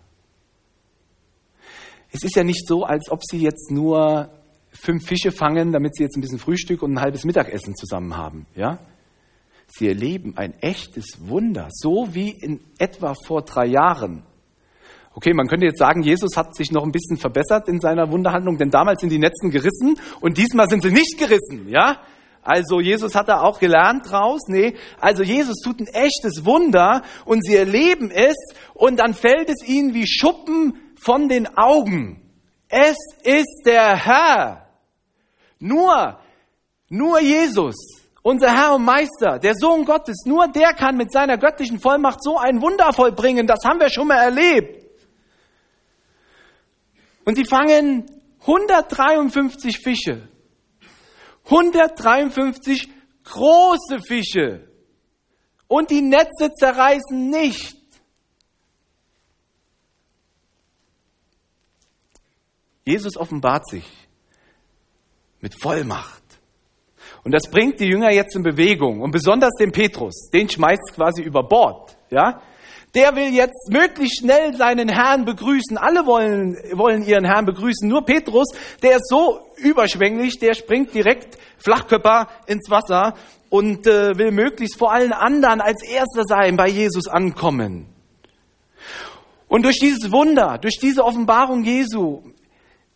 [2.12, 4.30] Es ist ja nicht so, als ob sie jetzt nur
[4.72, 8.46] fünf Fische fangen, damit sie jetzt ein bisschen Frühstück und ein halbes Mittagessen zusammen haben.
[8.56, 8.80] Ja?
[9.68, 14.24] Sie erleben ein echtes Wunder, so wie in etwa vor drei Jahren.
[15.18, 18.60] Okay, man könnte jetzt sagen, Jesus hat sich noch ein bisschen verbessert in seiner Wunderhandlung,
[18.60, 21.68] denn damals sind die Netzen gerissen und diesmal sind sie nicht gerissen.
[21.70, 22.04] Ja?
[22.44, 24.42] Also Jesus hat da auch gelernt draus.
[24.48, 28.36] Nee, also Jesus tut ein echtes Wunder und sie erleben es
[28.76, 32.22] und dann fällt es ihnen wie Schuppen von den Augen.
[32.70, 34.68] Es ist der Herr.
[35.58, 36.20] Nur,
[36.90, 37.76] nur Jesus,
[38.22, 42.38] unser Herr und Meister, der Sohn Gottes, nur der kann mit seiner göttlichen Vollmacht so
[42.38, 43.48] ein Wunder vollbringen.
[43.48, 44.87] Das haben wir schon mal erlebt.
[47.28, 48.06] Und sie fangen
[48.40, 50.30] 153 Fische
[51.50, 52.90] 153
[53.24, 54.68] große Fische.
[55.68, 57.76] Und die Netze zerreißen nicht.
[62.86, 63.86] Jesus offenbart sich
[65.42, 66.24] mit Vollmacht.
[67.24, 69.02] Und das bringt die Jünger jetzt in Bewegung.
[69.02, 71.98] Und besonders den Petrus, den schmeißt quasi über Bord.
[72.10, 72.42] Ja?
[72.98, 75.78] Der will jetzt möglichst schnell seinen Herrn begrüßen.
[75.78, 77.88] Alle wollen, wollen ihren Herrn begrüßen.
[77.88, 78.48] Nur Petrus,
[78.82, 83.14] der ist so überschwänglich, der springt direkt Flachkörper ins Wasser
[83.50, 87.86] und äh, will möglichst vor allen anderen als Erster sein, bei Jesus ankommen.
[89.48, 92.24] Und durch dieses Wunder, durch diese Offenbarung Jesu,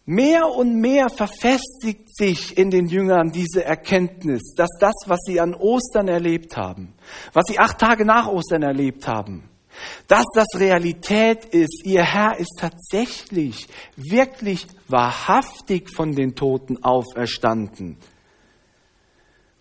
[0.05, 5.53] mehr und mehr verfestigt sich in den Jüngern diese Erkenntnis, dass das, was sie an
[5.53, 6.95] Ostern erlebt haben,
[7.33, 9.43] was sie acht Tage nach Ostern erlebt haben,
[10.07, 11.83] dass das Realität ist.
[11.85, 17.97] Ihr Herr ist tatsächlich, wirklich wahrhaftig von den Toten auferstanden.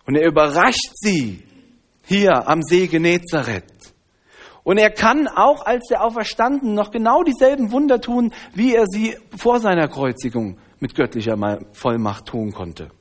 [0.05, 1.43] Und er überrascht sie
[2.05, 3.93] hier am See Genezareth.
[4.63, 9.17] Und er kann auch als der Auferstanden noch genau dieselben Wunder tun, wie er sie
[9.35, 11.37] vor seiner Kreuzigung mit göttlicher
[11.71, 12.91] Vollmacht tun konnte.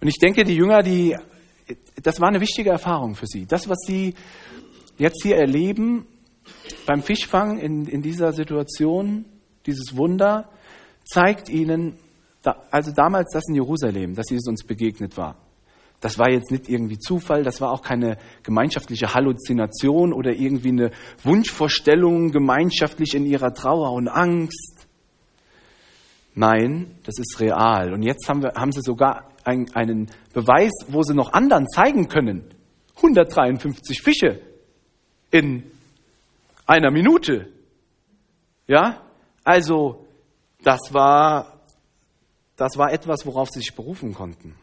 [0.00, 1.16] Und ich denke, die Jünger, die,
[2.02, 3.46] das war eine wichtige Erfahrung für sie.
[3.46, 4.14] Das, was sie
[5.00, 6.06] jetzt hier erleben
[6.86, 9.24] beim Fischfang in, in dieser Situation,
[9.66, 10.50] dieses Wunder,
[11.04, 11.96] zeigt ihnen,
[12.70, 15.36] also damals das in Jerusalem, dass Jesus uns begegnet war.
[16.00, 20.90] Das war jetzt nicht irgendwie Zufall, das war auch keine gemeinschaftliche Halluzination oder irgendwie eine
[21.24, 24.86] Wunschvorstellung gemeinschaftlich in ihrer Trauer und Angst.
[26.34, 27.92] Nein, das ist real.
[27.92, 32.08] Und jetzt haben, wir, haben sie sogar ein, einen Beweis, wo sie noch anderen zeigen
[32.08, 32.44] können.
[32.96, 34.40] 153 Fische
[35.30, 35.64] in
[36.66, 37.48] einer Minute.
[38.66, 39.02] Ja?
[39.44, 40.06] Also,
[40.62, 41.60] das war,
[42.56, 44.54] das war etwas, worauf sie sich berufen konnten.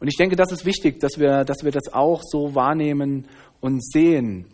[0.00, 3.28] Und ich denke, das ist wichtig, dass wir, dass wir das auch so wahrnehmen
[3.60, 4.46] und sehen.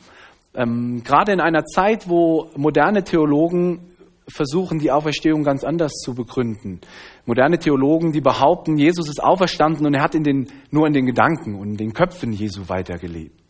[0.54, 3.80] Ähm, gerade in einer Zeit, wo moderne Theologen
[4.28, 6.80] versuchen, die Auferstehung ganz anders zu begründen.
[7.24, 11.06] Moderne Theologen, die behaupten, Jesus ist auferstanden und er hat in den, nur in den
[11.06, 13.47] Gedanken und in den Köpfen Jesu weitergelebt.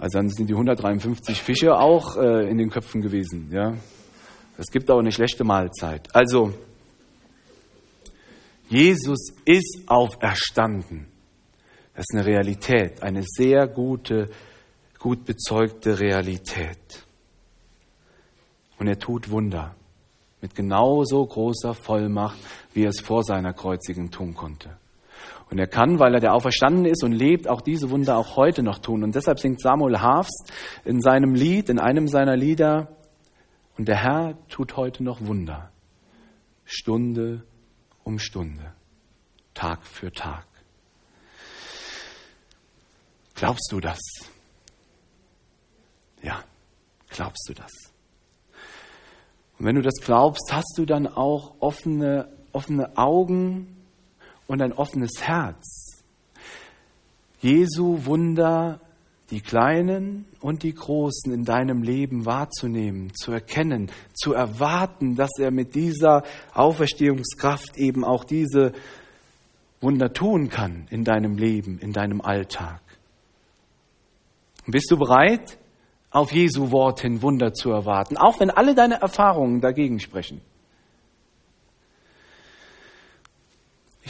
[0.00, 3.50] Also dann sind die 153 Fische auch äh, in den Köpfen gewesen.
[3.52, 3.74] Ja,
[4.56, 6.08] es gibt auch eine schlechte Mahlzeit.
[6.14, 6.54] Also
[8.70, 11.06] Jesus ist auferstanden.
[11.94, 14.30] Das ist eine Realität, eine sehr gute,
[14.98, 17.04] gut bezeugte Realität.
[18.78, 19.74] Und er tut Wunder
[20.40, 22.38] mit genauso großer Vollmacht,
[22.72, 24.78] wie er es vor seiner Kreuzigung tun konnte.
[25.50, 28.62] Und er kann, weil er der Auferstanden ist und lebt, auch diese Wunder auch heute
[28.62, 29.02] noch tun.
[29.02, 30.52] Und deshalb singt Samuel Harfst
[30.84, 32.88] in seinem Lied, in einem seiner Lieder,
[33.76, 35.70] und der Herr tut heute noch Wunder.
[36.66, 37.44] Stunde
[38.04, 38.74] um Stunde,
[39.54, 40.46] Tag für Tag.
[43.34, 43.98] Glaubst du das?
[46.22, 46.44] Ja,
[47.08, 47.70] glaubst du das?
[49.58, 53.79] Und wenn du das glaubst, hast du dann auch offene, offene Augen
[54.50, 56.02] und ein offenes Herz.
[57.40, 58.80] Jesu Wunder,
[59.30, 65.52] die kleinen und die großen in deinem Leben wahrzunehmen, zu erkennen, zu erwarten, dass er
[65.52, 68.72] mit dieser Auferstehungskraft eben auch diese
[69.80, 72.80] Wunder tun kann in deinem Leben, in deinem Alltag.
[74.66, 75.58] Bist du bereit,
[76.10, 80.40] auf Jesu Wort hin Wunder zu erwarten, auch wenn alle deine Erfahrungen dagegen sprechen?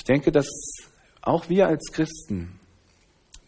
[0.01, 0.49] Ich denke, dass
[1.21, 2.59] auch wir als Christen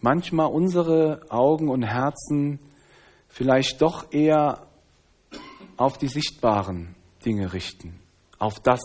[0.02, 2.58] manchmal unsere Augen und Herzen
[3.26, 4.66] vielleicht doch eher
[5.78, 7.98] auf die sichtbaren Dinge richten,
[8.38, 8.82] auf das,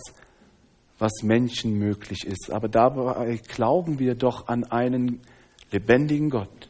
[0.98, 2.52] was Menschen möglich ist.
[2.52, 5.20] Aber dabei glauben wir doch an einen
[5.70, 6.70] lebendigen Gott,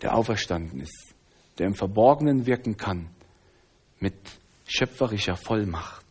[0.00, 1.14] der auferstanden ist,
[1.58, 3.10] der im Verborgenen wirken kann
[4.00, 4.14] mit
[4.66, 6.01] schöpferischer Vollmacht.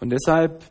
[0.00, 0.64] Und deshalb,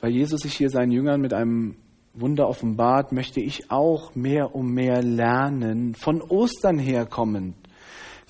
[0.00, 1.76] weil Jesus sich hier seinen Jüngern mit einem
[2.12, 7.56] Wunder offenbart, möchte ich auch mehr und mehr lernen, von Ostern herkommend,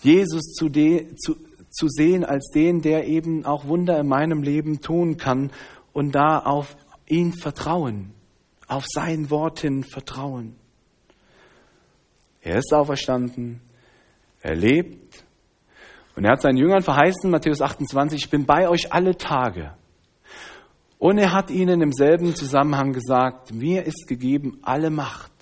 [0.02, 1.36] Jesus zu, de, zu,
[1.70, 5.50] zu sehen als den, der eben auch Wunder in meinem Leben tun kann
[5.92, 8.12] und da auf ihn vertrauen,
[8.68, 10.56] auf sein Wort hin vertrauen.
[12.42, 13.60] Er ist auferstanden,
[14.40, 15.24] er lebt
[16.16, 19.72] und er hat seinen Jüngern verheißen, Matthäus 28, ich bin bei euch alle Tage
[21.00, 25.32] und er hat ihnen im selben Zusammenhang gesagt, mir ist gegeben alle Macht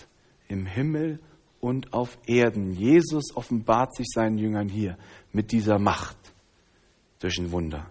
[0.47, 1.19] im Himmel
[1.61, 2.73] und auf Erden.
[2.75, 4.97] Jesus offenbart sich seinen Jüngern hier
[5.33, 6.17] mit dieser Macht
[7.19, 7.91] durch ein Wunder.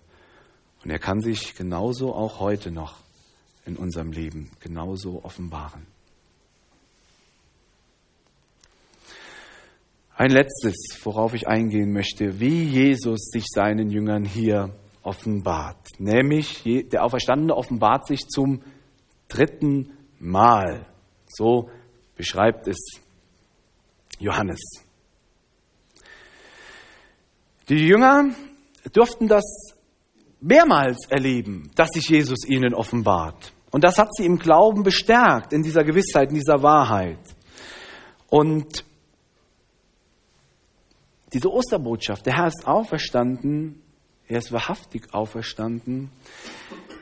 [0.86, 3.00] Und er kann sich genauso auch heute noch
[3.66, 5.86] in unserem Leben genauso offenbaren.
[10.16, 14.74] Ein letztes, worauf ich eingehen möchte, wie Jesus sich seinen Jüngern hier
[15.08, 15.88] offenbart.
[15.98, 18.62] Nämlich der Auferstandene offenbart sich zum
[19.28, 20.86] dritten Mal.
[21.28, 21.70] So
[22.16, 22.78] beschreibt es
[24.20, 24.60] Johannes.
[27.70, 28.32] Die Jünger
[28.94, 29.44] durften das
[30.40, 33.54] mehrmals erleben, dass sich Jesus ihnen offenbart.
[33.72, 37.20] Und das hat sie im Glauben bestärkt, in dieser Gewissheit, in dieser Wahrheit.
[38.30, 38.86] Und
[41.34, 43.82] diese Osterbotschaft, der Herr ist auferstanden,
[44.28, 46.10] er ist wahrhaftig auferstanden,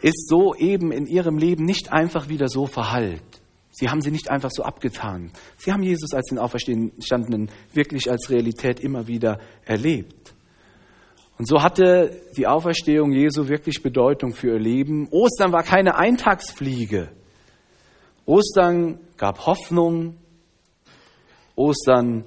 [0.01, 3.23] ist so eben in ihrem Leben nicht einfach wieder so verhallt.
[3.71, 5.31] Sie haben sie nicht einfach so abgetan.
[5.57, 10.33] Sie haben Jesus als den Auferstandenen wirklich als Realität immer wieder erlebt.
[11.37, 15.09] Und so hatte die Auferstehung Jesu wirklich Bedeutung für ihr Leben.
[15.09, 17.09] Ostern war keine Eintagsfliege.
[18.25, 20.15] Ostern gab Hoffnung.
[21.55, 22.23] Ostern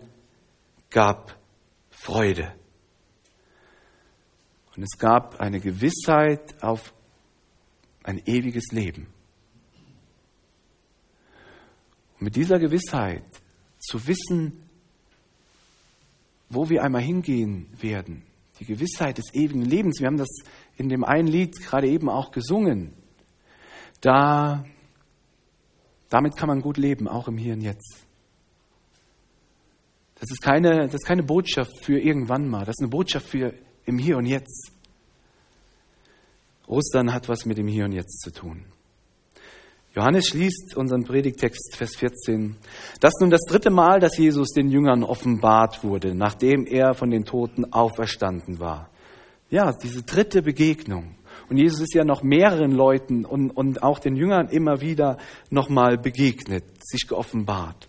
[0.91, 1.39] gab
[1.91, 2.58] Freude.
[4.79, 6.95] Und es gab eine Gewissheit auf
[8.05, 9.09] ein ewiges Leben.
[12.15, 13.25] Und mit dieser Gewissheit
[13.81, 14.71] zu wissen,
[16.49, 18.23] wo wir einmal hingehen werden,
[18.61, 20.31] die Gewissheit des ewigen Lebens, wir haben das
[20.77, 22.93] in dem einen Lied gerade eben auch gesungen,
[24.01, 24.65] da,
[26.09, 28.07] damit kann man gut leben, auch im Hier und Jetzt.
[30.21, 33.53] Das ist keine, das ist keine Botschaft für irgendwann mal, das ist eine Botschaft für
[33.89, 34.71] im Hier und Jetzt.
[36.67, 38.65] Ostern hat was mit dem Hier und Jetzt zu tun.
[39.95, 42.57] Johannes schließt unseren Predigtext, Vers 14.
[43.01, 47.25] Das nun das dritte Mal, dass Jesus den Jüngern offenbart wurde, nachdem er von den
[47.25, 48.91] Toten auferstanden war.
[49.51, 51.15] Ja, diese dritte Begegnung.
[51.49, 55.17] Und Jesus ist ja noch mehreren Leuten und, und auch den Jüngern immer wieder
[55.49, 57.89] nochmal begegnet, sich geoffenbart.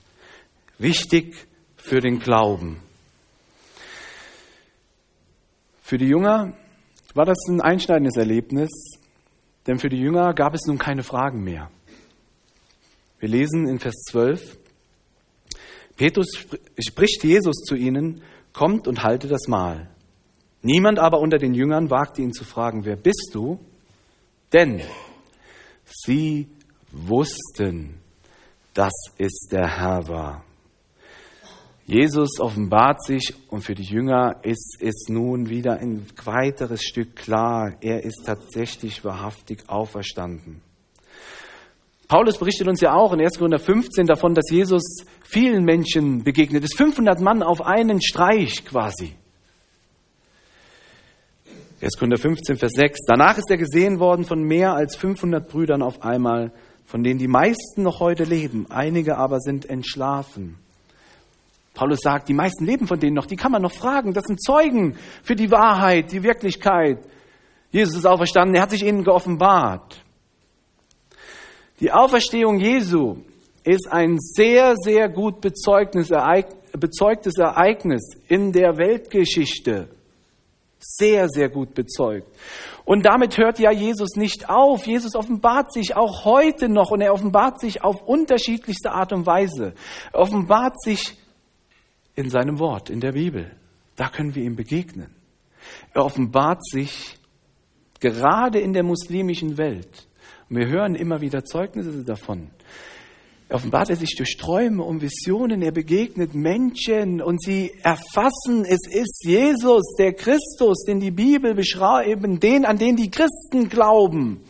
[0.77, 1.35] Wichtig
[1.75, 2.77] für den Glauben.
[5.89, 6.53] Für die Jünger
[7.15, 8.69] war das ein einschneidendes Erlebnis,
[9.65, 11.71] denn für die Jünger gab es nun keine Fragen mehr.
[13.17, 14.59] Wir lesen in Vers 12,
[15.97, 16.27] Petrus
[16.77, 18.21] spricht Jesus zu ihnen,
[18.53, 19.89] kommt und halte das Mahl.
[20.61, 23.57] Niemand aber unter den Jüngern wagte ihn zu fragen, wer bist du?
[24.53, 24.83] Denn
[25.85, 26.49] sie
[26.91, 27.95] wussten,
[28.75, 30.45] dass es der Herr war.
[31.89, 37.77] Jesus offenbart sich und für die Jünger ist es nun wieder ein weiteres Stück klar,
[37.81, 40.61] er ist tatsächlich wahrhaftig auferstanden.
[42.07, 43.39] Paulus berichtet uns ja auch in 1.
[43.39, 44.83] Korinther 15 davon, dass Jesus
[45.23, 46.77] vielen Menschen begegnet ist.
[46.77, 49.15] 500 Mann auf einen Streich quasi.
[51.81, 51.97] 1.
[51.97, 52.99] Korinther 15, Vers 6.
[53.07, 56.51] Danach ist er gesehen worden von mehr als 500 Brüdern auf einmal,
[56.85, 58.67] von denen die meisten noch heute leben.
[58.69, 60.59] Einige aber sind entschlafen.
[61.79, 64.11] Paulus sagt, die meisten leben von denen noch, die kann man noch fragen.
[64.11, 66.97] Das sind Zeugen für die Wahrheit, die Wirklichkeit.
[67.71, 70.03] Jesus ist auferstanden, er hat sich ihnen geoffenbart.
[71.79, 73.19] Die Auferstehung Jesu
[73.63, 79.87] ist ein sehr, sehr gut bezeugtes Ereignis in der Weltgeschichte.
[80.79, 82.27] Sehr, sehr gut bezeugt.
[82.83, 84.85] Und damit hört ja Jesus nicht auf.
[84.85, 89.75] Jesus offenbart sich auch heute noch und er offenbart sich auf unterschiedlichste Art und Weise.
[90.11, 91.18] Er offenbart sich
[92.19, 93.51] in seinem Wort, in der Bibel.
[93.95, 95.09] Da können wir ihm begegnen.
[95.93, 97.17] Er offenbart sich
[97.99, 100.07] gerade in der muslimischen Welt.
[100.49, 102.49] Und wir hören immer wieder Zeugnisse davon
[103.49, 109.23] offenbart er sich durch Träume und Visionen, er begegnet Menschen und sie erfassen, es ist
[109.25, 114.41] Jesus, der Christus, den die Bibel beschreibt, den, an den die Christen glauben.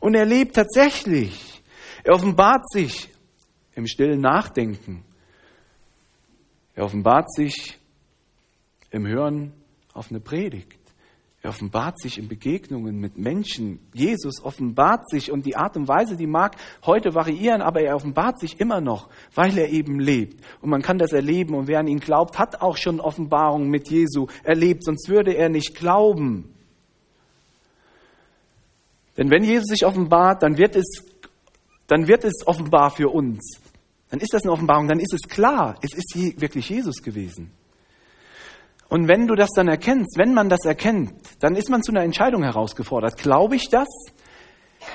[0.00, 1.62] Und er lebt tatsächlich.
[2.04, 3.10] Er offenbart sich
[3.74, 5.04] im stillen Nachdenken.
[6.78, 7.76] Er offenbart sich
[8.92, 9.52] im Hören
[9.94, 10.78] auf eine Predigt.
[11.42, 13.80] Er offenbart sich in Begegnungen mit Menschen.
[13.92, 16.54] Jesus offenbart sich und die Art und Weise, die mag
[16.86, 20.40] heute variieren, aber er offenbart sich immer noch, weil er eben lebt.
[20.60, 23.90] Und man kann das erleben und wer an ihn glaubt, hat auch schon Offenbarungen mit
[23.90, 26.54] Jesu erlebt, sonst würde er nicht glauben.
[29.16, 31.04] Denn wenn Jesus sich offenbart, dann wird es,
[31.88, 33.60] dann wird es offenbar für uns.
[34.10, 37.52] Dann ist das eine Offenbarung, dann ist es klar, es ist wirklich Jesus gewesen.
[38.88, 42.02] Und wenn du das dann erkennst, wenn man das erkennt, dann ist man zu einer
[42.02, 43.18] Entscheidung herausgefordert.
[43.18, 43.88] Glaube ich das?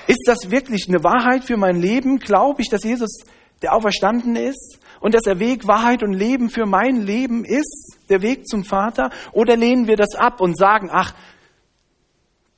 [0.08, 2.18] Ist das wirklich eine Wahrheit für mein Leben?
[2.18, 3.24] Glaube ich, dass Jesus
[3.62, 8.24] der Auferstanden ist und dass der Weg Wahrheit und Leben für mein Leben ist, der
[8.24, 9.12] Weg zum Vater?
[9.32, 11.14] Oder lehnen wir das ab und sagen, ach,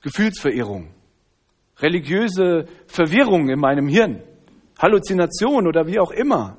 [0.01, 0.89] Gefühlsverirrung,
[1.79, 4.23] religiöse Verwirrung in meinem Hirn,
[4.85, 6.57] Halluzination oder wie auch immer.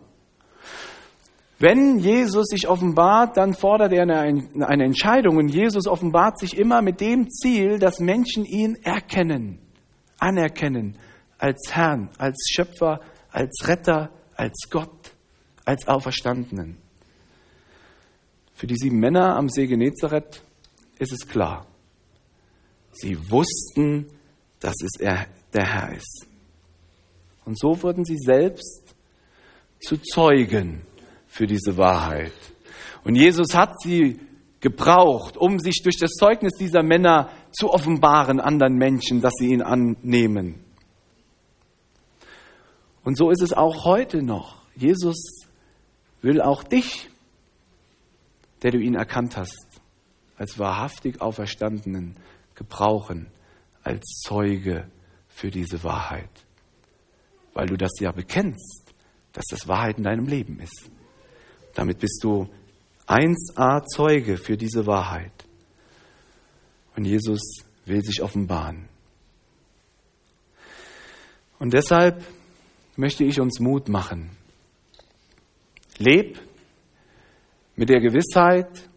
[1.58, 7.00] Wenn Jesus sich offenbart, dann fordert er eine, Entscheidung und Jesus offenbart sich immer mit
[7.00, 9.58] dem Ziel, dass Menschen ihn erkennen,
[10.18, 10.98] anerkennen
[11.38, 13.00] als Herrn, als Schöpfer,
[13.30, 15.14] als Retter, als Gott,
[15.64, 16.76] als Auferstandenen.
[18.54, 20.42] Für die sieben Männer am See Genezareth
[20.98, 21.66] ist es klar.
[22.92, 24.06] Sie wussten,
[24.60, 26.25] dass es er, der Herr ist.
[27.46, 28.82] Und so wurden sie selbst
[29.80, 30.82] zu Zeugen
[31.28, 32.32] für diese Wahrheit.
[33.04, 34.18] Und Jesus hat sie
[34.60, 39.62] gebraucht, um sich durch das Zeugnis dieser Männer zu offenbaren anderen Menschen, dass sie ihn
[39.62, 40.64] annehmen.
[43.04, 44.56] Und so ist es auch heute noch.
[44.74, 45.46] Jesus
[46.22, 47.08] will auch dich,
[48.62, 49.68] der du ihn erkannt hast,
[50.36, 52.16] als wahrhaftig Auferstandenen
[52.56, 53.28] gebrauchen,
[53.84, 54.90] als Zeuge
[55.28, 56.45] für diese Wahrheit.
[57.56, 58.92] Weil du das ja bekennst,
[59.32, 60.90] dass das Wahrheit in deinem Leben ist.
[61.72, 62.50] Damit bist du
[63.06, 65.32] 1a Zeuge für diese Wahrheit.
[66.96, 67.40] Und Jesus
[67.86, 68.90] will sich offenbaren.
[71.58, 72.22] Und deshalb
[72.94, 74.36] möchte ich uns Mut machen.
[75.96, 76.38] Leb
[77.74, 78.90] mit der Gewissheit,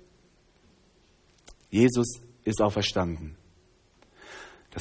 [1.70, 3.39] Jesus ist auferstanden.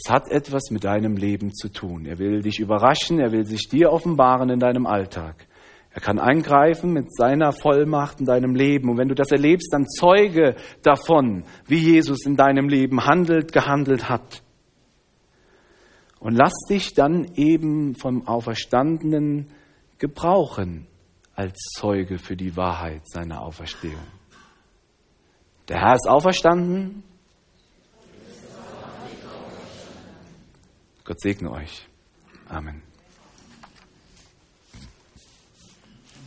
[0.04, 2.06] Das hat etwas mit deinem Leben zu tun.
[2.06, 5.46] Er will dich überraschen, er will sich dir offenbaren in deinem Alltag.
[5.90, 8.90] Er kann eingreifen mit seiner Vollmacht in deinem Leben.
[8.90, 14.08] Und wenn du das erlebst, dann zeuge davon, wie Jesus in deinem Leben handelt, gehandelt
[14.08, 14.42] hat.
[16.20, 19.48] Und lass dich dann eben vom Auferstandenen
[19.98, 20.86] gebrauchen
[21.34, 24.06] als Zeuge für die Wahrheit seiner Auferstehung.
[25.68, 27.02] Der Herr ist auferstanden.
[31.08, 31.88] Gott segne euch.
[32.50, 32.82] Amen.